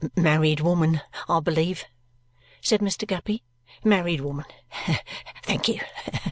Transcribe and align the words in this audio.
"Married 0.17 0.61
woman, 0.61 1.01
I 1.29 1.41
believe?" 1.41 1.85
said 2.59 2.79
Mr. 2.79 3.05
Guppy. 3.05 3.43
"Married 3.83 4.21
woman. 4.21 4.45
Thank 5.43 5.67
you. 5.67 5.79